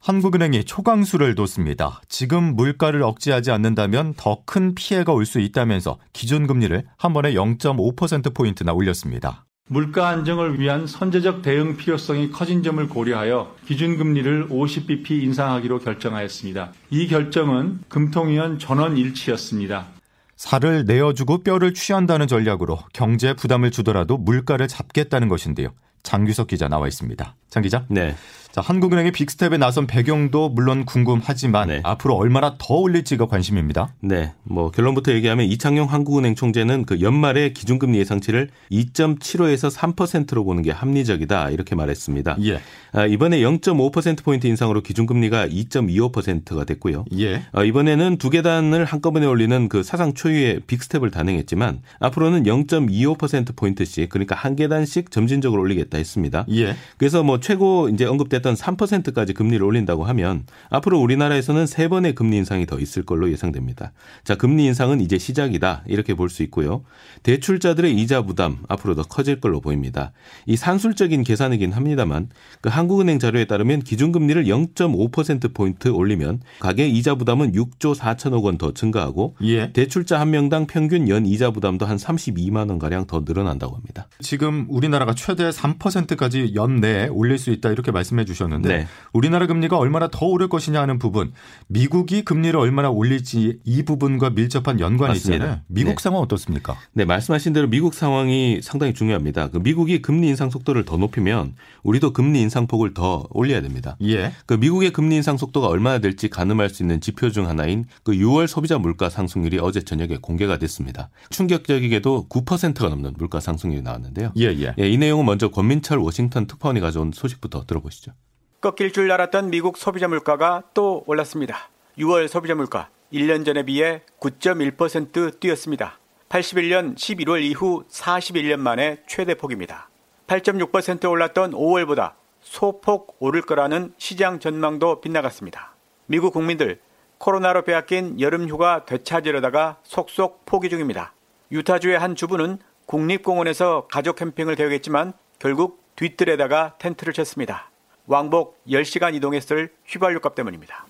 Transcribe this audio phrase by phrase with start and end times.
[0.00, 2.00] 한국은행이 초강수를 뒀습니다.
[2.08, 9.44] 지금 물가를 억제하지 않는다면 더 큰 피해가 올 수 있다면서 기준금리를 한 번에 0.5%포인트나 올렸습니다.
[9.70, 16.72] 물가 안정을 위한 선제적 대응 필요성이 커진 점을 고려하여 기준금리를 50bp 인상하기로 결정하였습니다.
[16.88, 19.88] 이 결정은 금통위원 전원 일치였습니다.
[20.36, 25.70] 살을 내어주고 뼈를 취한다는 전략으로 경제 부담을 주더라도 물가를 잡겠다는 것인데요.
[26.04, 27.34] 장규석 기자 나와 있습니다.
[27.50, 27.84] 장 기자.
[27.88, 28.14] 네.
[28.58, 31.80] 자, 한국은행이 빅스텝에 나선 배경도 물론 궁금하지만 네.
[31.84, 33.94] 앞으로 얼마나 더 올릴지가 관심입니다.
[34.00, 34.32] 네.
[34.42, 41.50] 뭐 결론부터 얘기하면 이창용 한국은행 총재는 그 연말에 기준금리 예상치를 2.75에서 3%로 보는 게 합리적이다
[41.50, 42.38] 이렇게 말했습니다.
[42.46, 42.60] 예.
[42.90, 47.04] 아, 이번에 0.5% 포인트 인상으로 기준금리가 2.25%가 됐고요.
[47.16, 47.42] 예.
[47.52, 54.34] 아, 이번에는 두 계단을 한꺼번에 올리는 그 사상 초유의 빅스텝을 단행했지만 앞으로는 0.25% 포인트씩 그러니까
[54.34, 56.44] 한 계단씩 점진적으로 올리겠다 했습니다.
[56.50, 56.74] 예.
[56.96, 62.38] 그래서 뭐 최고 이제 언급됐던 했던 3%까지 금리를 올린다고 하면 앞으로 우리나라에서는 세 번의 금리
[62.38, 63.92] 인상이 더 있을 걸로 예상됩니다.
[64.24, 65.84] 자, 금리 인상은 이제 시작이다.
[65.86, 66.84] 이렇게 볼 수 있고요.
[67.22, 70.12] 대출자들의 이자 부담 앞으로 더 커질 걸로 보입니다.
[70.44, 72.28] 이 산술적인 계산이긴 합니다만
[72.60, 78.72] 그 한국은행 자료에 따르면 기준금리를 0.5% 포인트 올리면 가계 이자 부담은 6조 4천억 원 더
[78.74, 79.72] 증가하고 예.
[79.72, 84.08] 대출자 한 명당 평균 연 이자 부담도 한 32만 원 가량 더 늘어난다고 합니다.
[84.20, 88.86] 지금 우리나라가 최대 3%까지 연내에 올릴 수 있다 이렇게 말씀해 주셨는데 네.
[89.12, 91.32] 우리나라 금리가 얼마나 더 오를 것이냐 하는 부분,
[91.66, 95.44] 미국이 금리를 얼마나 올릴지 이 부분과 밀접한 연관이 맞습니다.
[95.44, 95.60] 있잖아요.
[95.66, 95.96] 미국 네.
[95.98, 96.76] 상황 어떻습니까?
[96.92, 99.48] 네, 말씀하신 대로 미국 상황이 상당히 중요합니다.
[99.48, 103.96] 그 미국이 금리 인상 속도를 더 높이면 우리도 금리 인상 폭을 더 올려야 됩니다.
[104.02, 104.32] 예.
[104.46, 108.46] 그 미국의 금리 인상 속도가 얼마나 될지 가늠할 수 있는 지표 중 하나인 그 6월
[108.46, 111.10] 소비자 물가 상승률이 어제 저녁에 공개가 됐습니다.
[111.30, 114.32] 충격적이게도 9%가 넘는 물가 상승률이 나왔는데요.
[114.36, 114.74] 예, 예.
[114.78, 118.12] 예, 이 내용은 먼저 권민철 워싱턴 특파원이 가져온 소식부터 들어보시죠.
[118.60, 121.68] 꺾일 줄 알았던 미국 소비자 물가가 또 올랐습니다.
[121.96, 125.96] 6월 소비자 물가 1년 전에 비해 9.1% 뛰었습니다.
[126.28, 129.88] 81년 11월 이후 41년 만에 최대 폭입니다.
[130.26, 135.76] 8.6% 올랐던 5월보다 소폭 오를 거라는 시장 전망도 빗나갔습니다.
[136.06, 136.80] 미국 국민들
[137.18, 141.12] 코로나로 빼앗긴 여름 휴가 되찾으려다가 속속 포기 중입니다.
[141.52, 147.67] 유타주의 한 주부는 국립공원에서 가족 캠핑을 계획했지만 결국 뒤뜰에다가 텐트를 쳤습니다.
[148.08, 150.86] 왕복 10시간 이동했을 휘발유 값 때문입니다.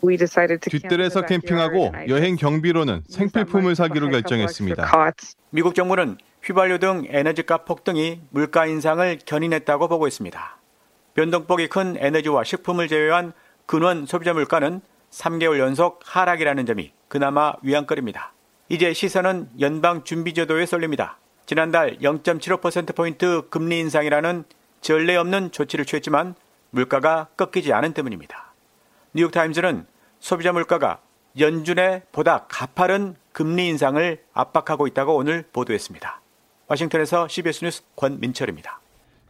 [0.60, 5.12] 뒷뜰에서 캠핑하고 여행 경비로는 생필품을 사기로 결정했습니다.
[5.50, 10.56] 미국 정부는 휘발유 등 에너지값 폭등이 물가 인상을 견인했다고 보고 있습니다.
[11.14, 13.32] 변동폭이 큰 에너지와 식품을 제외한
[13.66, 14.80] 근원 소비자 물가는
[15.10, 18.32] 3개월 연속 하락이라는 점이 그나마 위안거리입니다.
[18.68, 21.18] 이제 시선은 연방 준비제도에 쏠립니다.
[21.46, 24.44] 지난달 0.75%포인트 금리 인상이라는
[24.82, 26.36] 전례 없는 조치를 취했지만
[26.70, 28.52] 물가가 꺾이지 않은 때문입니다.
[29.14, 29.86] 뉴욕타임즈는
[30.20, 31.00] 소비자 물가가
[31.38, 36.20] 연준의 보다 가파른 금리 인상을 압박하고 있다고 오늘 보도했습니다.
[36.66, 38.80] 와싱턴에서 CBS 뉴스 권민철입니다.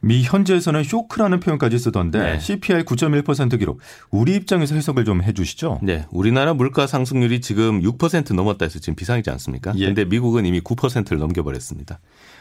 [0.01, 2.39] 미 현지에서는 쇼크라는 표현까지 쓰던데 네.
[2.39, 3.79] CPI 9.1% 기록
[4.09, 5.79] 우리 입장에서 해석을 좀 해주시죠.
[5.83, 9.73] 네, 우리나라 물가 상승률이 지금 6% 넘었다 해서 지금 비상이지 않습니까?
[9.73, 10.05] 그런데 예.
[10.05, 11.99] 미국은 이미 9%를 넘겨버렸습니다.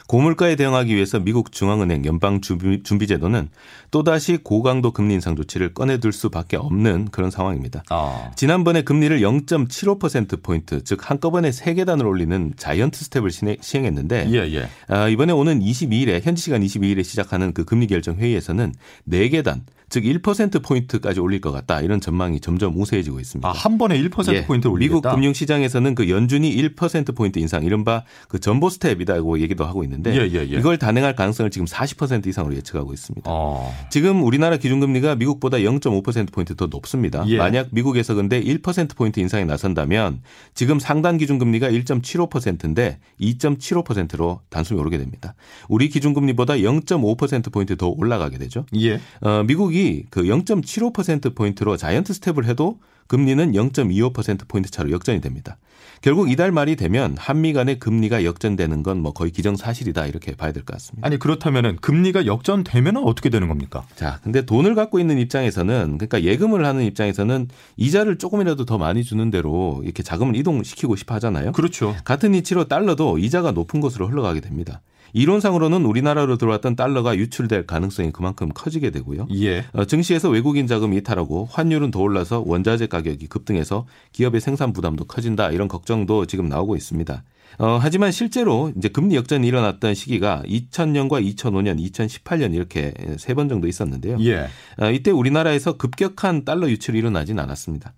[0.09, 3.51] 고물가에 대응하기 위해서 미국 중앙은행 연방준비제도는
[3.91, 7.85] 또다시 고강도 금리 인상 조치를 꺼내들 수밖에 없는 그런 상황입니다.
[7.91, 8.31] 아.
[8.35, 13.31] 지난번에 금리를 0.75%포인트 즉 한꺼번에 3계단을 올리는 자이언트 스텝을
[13.61, 14.69] 시행했는데 예, 예.
[14.89, 18.73] 아, 이번에 오는 22일에 현지 시간 22일에 시작하는 그 금리 결정 회의에서는
[19.11, 21.81] 4계단 즉 1%포인트까지 올릴 것 같다.
[21.81, 23.49] 이런 전망이 점점 우세해지고 있습니다.
[23.49, 24.79] 아, 한 번에 1%포인트 예, 올리겠다.
[24.79, 30.47] 미국 금융시장에서는 그 연준이 1%포인트 인상 이른바 그 점보 스텝이라고 얘기도 하고 있는데 예, 예,
[30.51, 30.59] 예.
[30.59, 33.31] 이걸 단행할 가능성을 지금 40% 이상으로 예측하고 있습니다.
[33.31, 33.75] 어.
[33.91, 37.25] 지금 우리나라 기준금리가 미국보다 0.5%포인트 더 높습니다.
[37.29, 37.39] 예.
[37.39, 40.21] 만약 미국에서 근데 1%포인트 인상에 나선다면
[40.55, 45.35] 지금 상단 기준금리가 1.75%인데 2.75%로 단숨에 오르게 됩니다.
[45.69, 48.67] 우리 기준금리보다 0.5%포인트 더 올라가게 되죠.
[48.77, 49.01] 예.
[49.21, 55.57] 어, 미국이 미국이 그 0.75%포인트로 자이언트 스텝을 해도 금리는 0.25%포인트 차로 역전이 됩니다.
[56.03, 60.65] 결국 이달 말이 되면 한미 간의 금리가 역전되는 건 뭐 거의 기정사실이다 이렇게 봐야 될
[60.65, 61.07] 것 같습니다.
[61.07, 63.85] 아니 그렇다면은 금리가 역전되면 어떻게 되는 겁니까?
[63.97, 69.31] 자, 근데 돈을 갖고 있는 입장에서는 그러니까 예금을 하는 입장에서는 이자를 조금이라도 더 많이 주는
[69.31, 71.53] 대로 이렇게 자금을 이동시키고 싶어 하잖아요.
[71.53, 71.97] 그렇죠.
[72.05, 74.83] 같은 이치로 달러도 이자가 높은 곳으로 흘러가게 됩니다.
[75.13, 79.29] 이론상으로는 우리나라로 들어왔던 달러가 유출될 가능성이 그만큼 커지게 되고요.
[79.35, 79.65] 예.
[79.73, 85.51] 어, 증시에서 외국인 자금이 이탈하고 환율은 더 올라서 원자재 가격이 급등해서 기업의 생산 부담도 커진다
[85.51, 87.23] 이런 걱정도 지금 나오고 있습니다.
[87.59, 93.67] 어, 하지만 실제로 이제 금리 역전이 일어났던 시기가 2000년과 2005년, 2018년 이렇게 세 번 정도
[93.69, 94.19] 있었는데요.
[94.21, 94.49] 예.
[94.81, 97.95] 어, 이때 우리나라에서 급격한 달러 유출이 일어나진 않았습니다.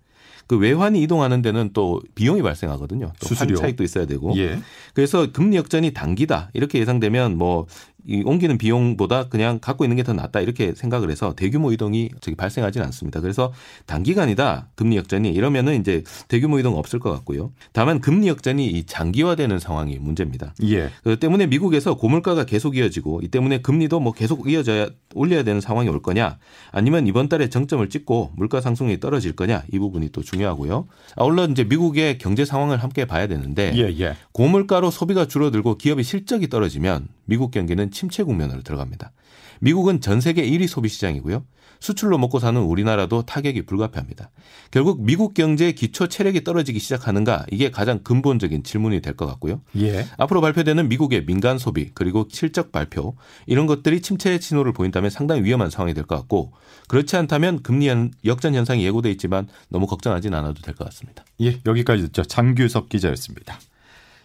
[0.51, 3.13] 그 외환이 이동하는 데는 또 비용이 발생하거든요.
[3.21, 4.37] 또 수수료 차익도 있어야 되고.
[4.37, 4.59] 예.
[4.93, 7.67] 그래서 금리 역전이 단기다 이렇게 예상되면 뭐
[8.07, 12.35] 이 옮기는 비용보다 그냥 갖고 있는 게 더 낫다 이렇게 생각을 해서 대규모 이동이 저기
[12.35, 13.21] 발생하지는 않습니다.
[13.21, 13.53] 그래서
[13.85, 17.51] 단기간이다 금리 역전이 이러면은 이제 대규모 이동 없을 것 같고요.
[17.71, 20.55] 다만 금리 역전이 이 장기화되는 상황이 문제입니다.
[20.63, 20.89] 예.
[21.03, 25.87] 그 때문에 미국에서 고물가가 계속 이어지고 이 때문에 금리도 뭐 계속 이어져야 올려야 되는 상황이
[25.89, 26.39] 올 거냐
[26.71, 30.87] 아니면 이번 달에 정점을 찍고 물가 상승률이 떨어질 거냐 이 부분이 또 중요하고요.
[31.15, 34.15] 아울러 이제 미국의 경제 상황을 함께 봐야 되는데 예, 예.
[34.31, 39.13] 고물가로 소비가 줄어들고 기업의 실적이 떨어지면 미국 경기는 침체 국면으로 들어갑니다.
[39.61, 41.45] 미국은 전 세계 1위 소비 시장이고요.
[41.79, 44.31] 수출로 먹고 사는 우리나라도 타격이 불가피합니다.
[44.69, 49.61] 결국 미국 경제의 기초 체력이 떨어지기 시작하는가 이게 가장 근본적인 질문이 될 것 같고요.
[49.77, 50.05] 예.
[50.17, 55.69] 앞으로 발표되는 미국의 민간 소비 그리고 실적 발표 이런 것들이 침체 신호를 보인다면 상당히 위험한
[55.69, 56.51] 상황이 될 것 같고
[56.89, 57.87] 그렇지 않다면 금리
[58.25, 61.23] 역전 현상이 예고돼 있지만 너무 걱정하진 않아도 될 것 같습니다.
[61.39, 62.23] 예, 여기까지 듣죠.
[62.23, 63.57] 장규섭 기자였습니다.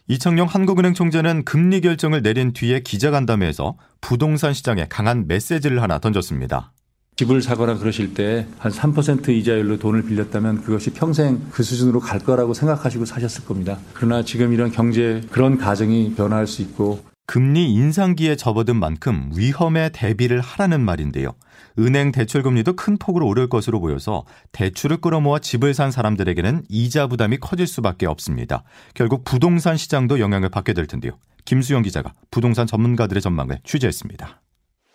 [0.09, 6.73] 이청용 한국은행 총재는 금리 결정을 내린 뒤에 기자간담회에서 부동산 시장에 강한 메시지를 하나 던졌습니다.
[7.17, 12.53] 집을 사거나 그러실 때 한 3% 이자율로 돈을 빌렸다면 그것이 평생 그 수준으로 갈 거라고
[12.55, 13.79] 생각하시고 사셨을 겁니다.
[13.95, 20.41] 그러나 지금 이런 경제 그런 가정이 변화할 수 있고 금리 인상기에 접어든 만큼 위험에 대비를
[20.41, 21.35] 하라는 말인데요.
[21.79, 27.39] 은행 대출 금리도 큰 폭으로 오를 것으로 보여서 대출을 끌어모아 집을 산 사람들에게는 이자 부담이
[27.39, 28.63] 커질 수밖에 없습니다.
[28.95, 31.19] 결국 부동산 시장도 영향을 받게 될 텐데요.
[31.45, 34.41] 김수영 기자가 부동산 전문가들의 전망을 취재했습니다.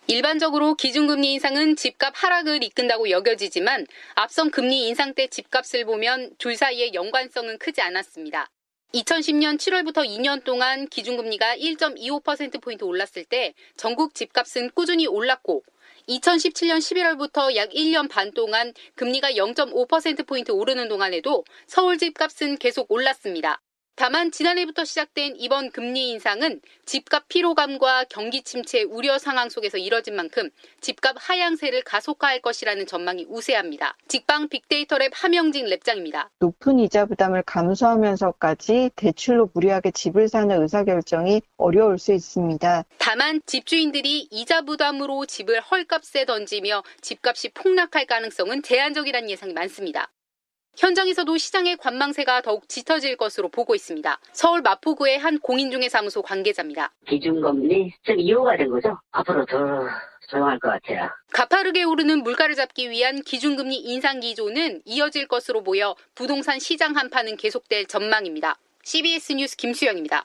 [0.08, 6.92] 일반적으로 기준금리 인상은 집값 하락을 이끈다고 여겨지지만 앞선 금리 인상 때 집값을 보면 둘 사이의
[6.94, 8.50] 연관성은 크지 않았습니다.
[8.94, 15.64] 2010년 7월부터 2년 동안 기준금리가 1.25%포인트 올랐을 때 전국 집값은 꾸준히 올랐고
[16.08, 23.62] 2017년 11월부터 약 1년 반 동안 금리가 0.5%포인트 오르는 동안에도 서울 집값은 계속 올랐습니다.
[24.02, 30.50] 다만 지난해부터 시작된 이번 금리 인상은 집값 피로감과 경기 침체 우려 상황 속에서 이뤄진 만큼
[30.80, 33.96] 집값 하향세를 가속화할 것이라는 전망이 우세합니다.
[34.08, 36.30] 직방 빅데이터랩 하명진 랩장입니다.
[36.40, 42.84] 높은 이자 부담을 감수하면서까지 대출로 무리하게 집을 사는 의사결정이 어려울 수 있습니다.
[42.98, 50.10] 다만 집주인들이 이자 부담으로 집을 헐값에 던지며 집값이 폭락할 가능성은 제한적이라는 예상이 많습니다.
[50.76, 54.18] 현장에서도 시장의 관망세가 더욱 짙어질 것으로 보고 있습니다.
[54.32, 56.90] 서울 마포구의 한 공인중개사무소 관계자입니다.
[57.06, 58.98] 기준금리 좀 이유가 된 거죠.
[59.10, 59.58] 앞으로 더
[60.30, 61.10] 조용할 것 같아요.
[61.32, 67.86] 가파르게 오르는 물가를 잡기 위한 기준금리 인상 기조는 이어질 것으로 보여 부동산 시장 한파는 계속될
[67.86, 68.56] 전망입니다.
[68.82, 70.24] CBS 뉴스 김수영입니다.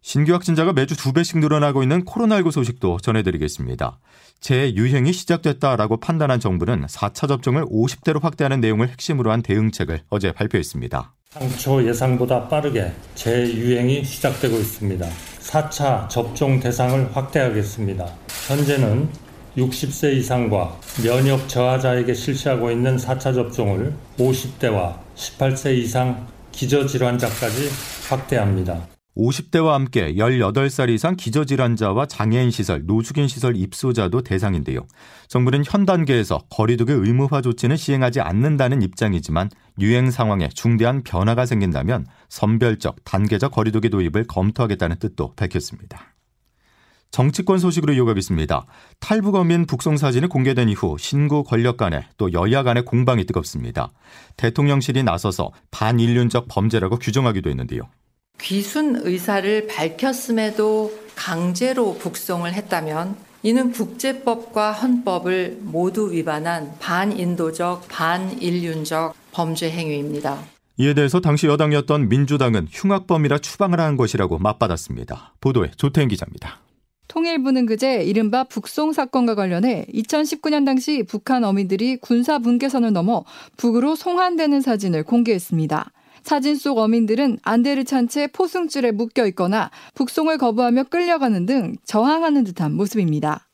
[0.00, 3.98] 신규 확진자가 매주 두 배씩 늘어나고 있는 코로나19 소식도 전해드리겠습니다.
[4.40, 11.12] 재유행이 시작됐다라고 판단한 정부는 4차 접종을 50대로 확대하는 내용을 핵심으로 한 대응책을 어제 발표했습니다.
[11.32, 15.06] 당초 예상보다 빠르게 재유행이 시작되고 있습니다.
[15.40, 18.06] 4차 접종 대상을 확대하겠습니다.
[18.46, 19.08] 현재는
[19.56, 27.70] 60세 이상과 면역 저하자에게 실시하고 있는 4차 접종을 50대와 18세 이상 기저질환자까지
[28.08, 28.95] 확대합니다.
[29.16, 34.86] 50대와 함께 18살 이상 기저질환자와 장애인 시설, 노숙인 시설 입소자도 대상인데요.
[35.28, 39.48] 정부는 현 단계에서 거리두기 의무화 조치는 시행하지 않는다는 입장이지만
[39.80, 46.12] 유행 상황에 중대한 변화가 생긴다면 선별적, 단계적 거리두기 도입을 검토하겠다는 뜻도 밝혔습니다.
[47.10, 48.66] 정치권 소식으로 이어가겠습니다.
[49.00, 53.92] 탈북어민 북송 사진이 공개된 이후 신구 권력 간에 또 여야 간의 공방이 뜨겁습니다.
[54.36, 57.88] 대통령실이 나서서 반인륜적 범죄라고 규정하기도 했는데요.
[58.40, 70.38] 귀순 의사를 밝혔음에도 강제로 북송을 했다면 이는 국제법과 헌법을 모두 위반한 반인도적, 반인륜적 범죄 행위입니다.
[70.78, 75.34] 이에 대해서 당시 여당이었던 민주당은 흉악범이라 추방을 한 것이라고 맞받았습니다.
[75.40, 76.60] 보도에 조태인 기자입니다.
[77.08, 83.24] 통일부는 그제 이른바 북송 사건과 관련해 2019년 당시 북한 어민들이 군사 분계선을 넘어
[83.56, 85.92] 북으로 송환되는 사진을 공개했습니다.
[86.26, 92.72] 사진 속 어민들은 안대를 찬 채 포승줄에 묶여 있거나 북송을 거부하며 끌려가는 등 저항하는 듯한
[92.72, 93.46] 모습입니다.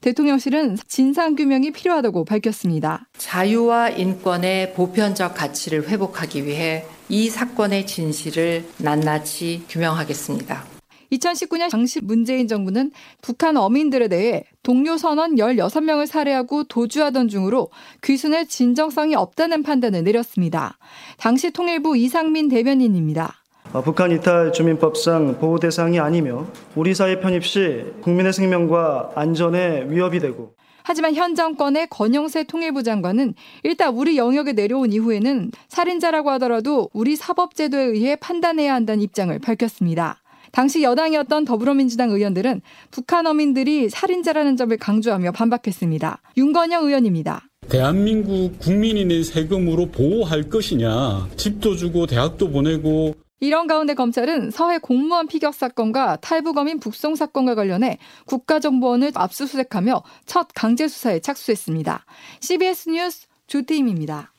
[0.00, 3.06] 대통령실은 진상규명이 필요하다고 밝혔습니다.
[3.18, 10.69] 자유와 인권의 보편적 가치를 회복하기 위해 이 사건의 진실을 낱낱이 규명하겠습니다.
[11.12, 17.70] 2019년 당시 문재인 정부는 북한 어민들에 대해 동료 선원 16명을 살해하고 도주하던 중으로
[18.02, 20.78] 귀순의 진정성이 없다는 판단을 내렸습니다.
[21.18, 23.34] 당시 통일부 이상민 대변인입니다.
[23.72, 30.18] 어, 북한 이탈 주민법상 보호 대상이 아니며 우리 사회 편입 시 국민의 생명과 안전에 위협이
[30.18, 37.14] 되고 하지만 현 정권의 권영세 통일부 장관은 일단 우리 영역에 내려온 이후에는 살인자라고 하더라도 우리
[37.14, 40.19] 사법제도에 의해 판단해야 한다는 입장을 밝혔습니다.
[40.52, 46.22] 당시 여당이었던 더불어민주당 의원들은 북한 어민들이 살인자라는 점을 강조하며 반박했습니다.
[46.36, 47.48] 윤건영 의원입니다.
[47.68, 51.28] 대한민국 국민이 낸 세금으로 보호할 것이냐.
[51.36, 57.98] 집도 주고 대학도 보내고 이런 가운데 검찰은 서해 공무원 피격 사건과 탈북어민 북송 사건과 관련해
[58.26, 62.04] 국가정보원을 압수수색하며 첫 강제 수사에 착수했습니다.
[62.40, 64.29] CBS 뉴스 조태임입니다.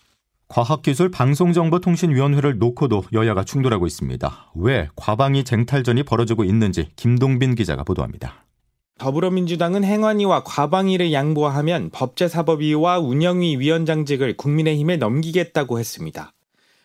[0.51, 4.51] 과학기술방송정보통신위원회를 놓고도 여야가 충돌하고 있습니다.
[4.55, 8.45] 왜 과방위 쟁탈전이 벌어지고 있는지 김동빈 기자가 보도합니다.
[8.97, 16.33] 더불어민주당은 행안위와 과방위를 양보하면 법제사법위와 운영위 위원장직을 국민의힘에 넘기겠다고 했습니다.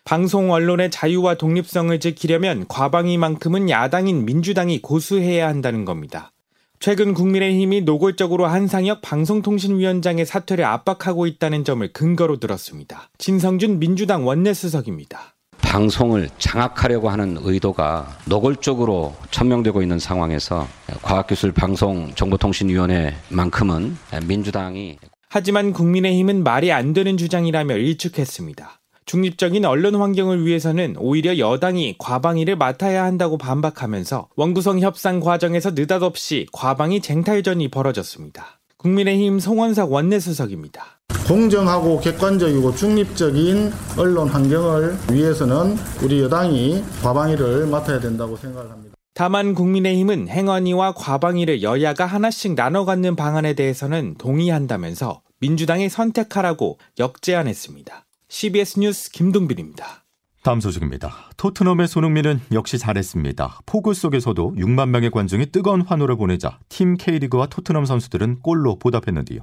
[0.03, 6.31] 방송 언론의 자유와 독립성을 지키려면 과방위만큼은 야당인 민주당이 고수해야 한다는 겁니다.
[6.79, 13.09] 최근 국민의힘이 노골적으로 한상혁 방송통신위원장의 사퇴를 압박하고 있다는 점을 근거로 들었습니다.
[13.17, 15.33] 진성준 민주당 원내수석입니다.
[15.59, 20.67] 방송을 장악하려고 하는 의도가 노골적으로 천명되고 있는 상황에서
[21.01, 28.76] 과학기술방송정보통신위원회만큼은 민주당이 하지만 국민의힘은 말이 안 되는 주장이라며 일축했습니다.
[29.07, 36.99] 중립적인 언론 환경을 위해서는 오히려 여당이 과방위를 맡아야 한다고 반박하면서 원구성 협상 과정에서 느닷없이 과방위
[36.99, 38.59] 쟁탈전이 벌어졌습니다.
[38.75, 40.99] 국민의힘 송원석 원내수석입니다.
[41.25, 48.93] 공정하고 객관적이고 중립적인 언론 환경을 위해서는 우리 여당이 과방위를 맡아야 된다고 생각을 합니다.
[49.13, 58.06] 다만 국민의힘은 행언위와 과방위를 여야가 하나씩 나눠 갖는 방안에 대해서는 동의한다면서 민주당이 선택하라고 역제안했습니다.
[58.29, 60.03] CBS 뉴스 김동빈입니다.
[60.43, 61.31] 다음 소식입니다.
[61.37, 63.61] 토트넘의 손흥민은 역시 잘했습니다.
[63.65, 69.39] 폭우 속에서도 6만 명의 관중이 뜨거운 환호를 보내자 팀 K리그와 토트넘 선수들은 골로 보답했는데요.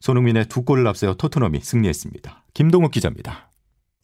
[0.00, 2.44] 손흥민의 두 골을 앞세워 토트넘이 승리했습니다.
[2.54, 3.50] 김동욱 기자입니다.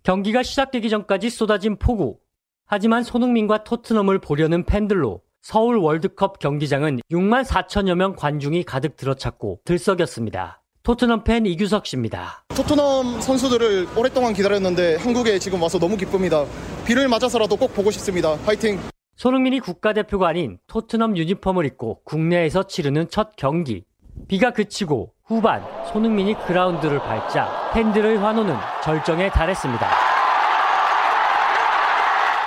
[0.04, 2.18] 경기가 시작되기 전까지 쏟아진 폭우.
[2.66, 10.59] 하지만 손흥민과 토트넘을 보려는 팬들로 서울 월드컵 경기장은 6만 4천여 명 관중이 가득 들어찼고 들썩였습니다.
[10.82, 12.44] 토트넘 팬 이규석 씨입니다.
[12.48, 16.44] 토트넘 선수들을 오랫동안 기다렸는데 한국에 지금 와서 너무 기쁩니다.
[16.86, 18.36] 비를 맞아서라도 꼭 보고 싶습니다.
[18.46, 18.80] 화이팅!
[19.16, 23.84] 손흥민이 국가대표가 아닌 토트넘 유니폼을 입고 국내에서 치르는 첫 경기.
[24.26, 29.86] 비가 그치고 후반 손흥민이 그라운드를 밟자 팬들의 환호는 절정에 달했습니다.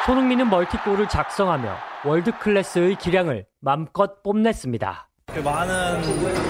[0.08, 5.08] 손흥민은 멀티골을 작성하며 월드 클래스의 기량을 맘껏 뽐냈습니다.
[5.42, 6.02] 많은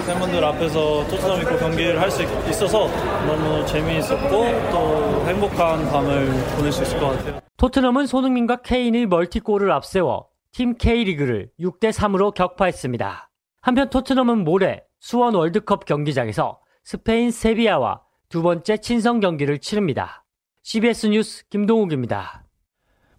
[0.06, 2.86] 팬분들 앞에서 토트넘 입고 경기를 할 수 있어서
[3.26, 4.28] 너무 재미있었고
[4.70, 6.26] 또 행복한 밤을
[6.56, 7.40] 보낼 수 있을 것 같아요.
[7.56, 13.30] 토트넘은 손흥민과 케인이 멀티골을 앞세워 팀 K리그를 6대 3으로 격파했습니다.
[13.62, 20.24] 한편 토트넘은 모레 수원 월드컵 경기장에서 스페인 세비야와 두 번째 친선 경기를 치릅니다.
[20.62, 22.43] CBS 뉴스 김동욱입니다.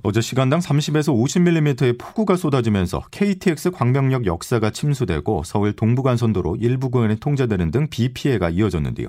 [0.08, 7.72] 어제 시간당 30에서 50mm의 폭우가 쏟아지면서 KTX 광명역 역사가 침수되고 서울 동부간선도로 일부 구간이 통제되는
[7.72, 9.08] 등 비 피해가 이어졌는데요.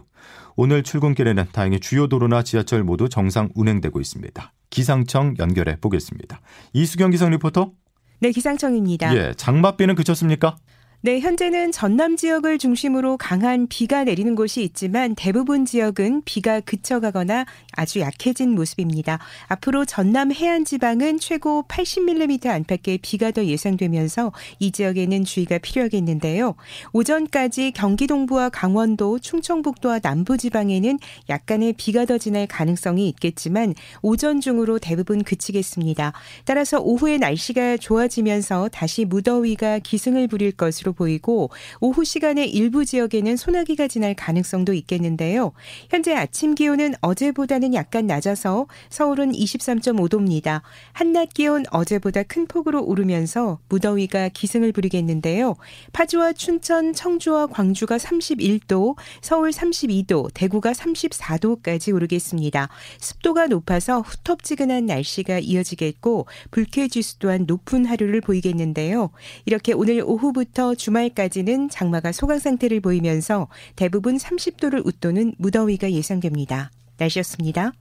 [0.56, 4.52] 오늘 출근길에는 다행히 주요 도로나 지하철 모두 정상 운행되고 있습니다.
[4.70, 6.40] 기상청 연결해 보겠습니다.
[6.72, 7.72] 이수경 기상 리포터.
[8.20, 9.14] 네, 기상청입니다.
[9.14, 10.56] 예, 장맛비는 그쳤습니까?
[11.02, 18.00] 네, 현재는 전남 지역을 중심으로 강한 비가 내리는 곳이 있지만 대부분 지역은 비가 그쳐가거나 아주
[18.00, 19.18] 약해진 모습입니다.
[19.46, 26.54] 앞으로 전남 해안 지방은 최고 80mm 안팎의 비가 더 예상되면서 이 지역에는 주의가 필요하겠는데요.
[26.94, 30.98] 오전까지 경기 동부와 강원도, 충청북도와 남부 지방에는
[31.28, 36.14] 약간의 비가 더 지날 가능성이 있겠지만 오전 중으로 대부분 그치겠습니다.
[36.46, 41.50] 따라서 오후에 날씨가 좋아지면서 다시 무더위가 기승을 부릴 것으로 것으로 보이고
[41.80, 45.52] 오후 시간에 일부 지역에는 소나기가 지날 가능성도 있겠는데요.
[45.90, 50.62] 현재 아침 기온은 어제보다는 약간 낮아서 서울은 23.5도입니다.
[50.92, 55.56] 한낮 기온 어제보다 큰 폭으로 오르면서 무더위가 기승을 부리겠는데요.
[55.92, 62.68] 파주와 춘천, 청주와 광주가 31도, 서울 32도, 대구가 34도까지 오르겠습니다.
[63.00, 69.10] 습도가 높아서 후텁지근한 날씨가 이어지겠고 불쾌지수 또한 높은 하루를 보이겠는데요.
[69.46, 76.70] 이렇게 오늘 오후부터 주말까지는 장마가 소강 상태를 보이면서 대부분 30도를 웃도는 무더위가 예상됩니다.
[76.98, 77.72] 날씨였습니다.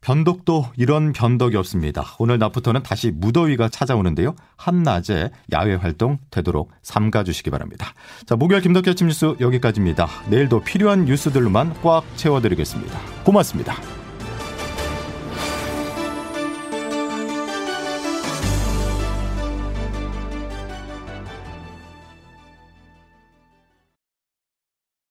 [0.00, 2.04] 변덕도 이런 변덕이 없습니다.
[2.18, 4.36] 오늘 낮부터는 다시 무더위가 찾아오는데요.
[4.56, 7.92] 한낮에 야외 활동 되도록 삼가 주시기 바랍니다.
[8.24, 10.06] 자, 목요일 김덕기 아침 뉴스 여기까지입니다.
[10.30, 12.98] 내일도 필요한 뉴스들로만 꽉 채워드리겠습니다.
[13.24, 14.05] 고맙습니다.